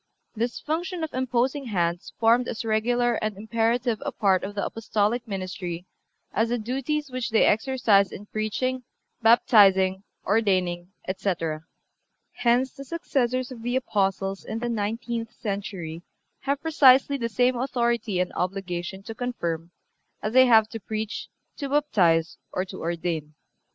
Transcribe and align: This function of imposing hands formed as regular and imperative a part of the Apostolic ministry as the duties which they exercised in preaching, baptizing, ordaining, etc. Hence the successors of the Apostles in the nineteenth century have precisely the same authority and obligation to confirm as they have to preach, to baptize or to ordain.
This 0.33 0.59
function 0.59 1.03
of 1.03 1.13
imposing 1.13 1.65
hands 1.65 2.11
formed 2.19 2.47
as 2.47 2.65
regular 2.65 3.19
and 3.23 3.37
imperative 3.37 4.01
a 4.03 4.11
part 4.11 4.43
of 4.43 4.55
the 4.55 4.65
Apostolic 4.65 5.27
ministry 5.27 5.85
as 6.33 6.49
the 6.49 6.57
duties 6.57 7.11
which 7.11 7.29
they 7.29 7.45
exercised 7.45 8.11
in 8.11 8.25
preaching, 8.25 8.81
baptizing, 9.21 10.01
ordaining, 10.25 10.91
etc. 11.07 11.65
Hence 12.37 12.73
the 12.73 12.83
successors 12.83 13.51
of 13.51 13.61
the 13.61 13.75
Apostles 13.75 14.43
in 14.43 14.57
the 14.57 14.69
nineteenth 14.69 15.33
century 15.39 16.01
have 16.39 16.63
precisely 16.63 17.15
the 17.17 17.29
same 17.29 17.55
authority 17.55 18.19
and 18.19 18.33
obligation 18.33 19.03
to 19.03 19.13
confirm 19.13 19.69
as 20.23 20.33
they 20.33 20.47
have 20.47 20.67
to 20.69 20.79
preach, 20.79 21.29
to 21.57 21.69
baptize 21.69 22.39
or 22.51 22.65
to 22.65 22.81
ordain. 22.81 23.35